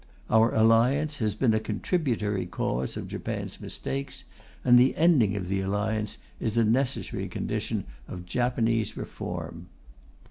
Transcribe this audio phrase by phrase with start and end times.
[0.31, 4.23] Our Alliance has been a contributory cause of Japan's mistakes,
[4.65, 9.67] and the ending of the Alliance is a necessary condition of Japanese reform.